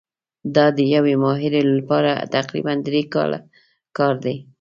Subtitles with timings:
[0.55, 3.39] دا د یوې ماهرې لپاره تقریباً درې کاله
[3.97, 4.35] کار دی.